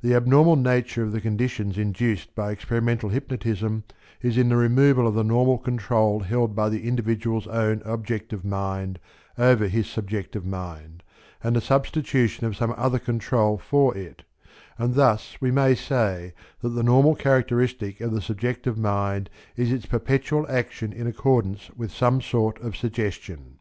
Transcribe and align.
The 0.00 0.14
abnormal 0.14 0.56
nature 0.56 1.02
of 1.02 1.12
the 1.12 1.20
conditions 1.20 1.76
induced 1.76 2.34
by 2.34 2.52
experimental 2.52 3.10
hypnotism 3.10 3.84
is 4.22 4.38
in 4.38 4.48
the 4.48 4.56
removal 4.56 5.06
of 5.06 5.12
the 5.14 5.22
normal 5.22 5.58
control 5.58 6.20
held 6.20 6.56
by 6.56 6.70
the 6.70 6.88
individual's 6.88 7.46
own 7.46 7.82
objective 7.84 8.46
mind 8.46 8.98
over 9.36 9.66
his 9.68 9.86
subjective 9.86 10.46
mind 10.46 11.02
and 11.44 11.54
the 11.54 11.60
substitution 11.60 12.46
of 12.46 12.56
some 12.56 12.72
other 12.78 12.98
control 12.98 13.58
for 13.58 13.94
it, 13.94 14.22
and 14.78 14.94
thus 14.94 15.36
we 15.38 15.50
may 15.50 15.74
say 15.74 16.32
that 16.62 16.70
the 16.70 16.82
normal 16.82 17.14
characteristic 17.14 18.00
of 18.00 18.10
the 18.12 18.22
subjective 18.22 18.78
mind 18.78 19.28
is 19.54 19.70
its 19.70 19.84
perpetual 19.84 20.46
action 20.50 20.94
in 20.94 21.06
accordance 21.06 21.70
with 21.76 21.92
some 21.92 22.22
sort 22.22 22.58
of 22.62 22.74
suggestion. 22.74 23.58